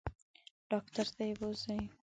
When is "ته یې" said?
1.15-1.33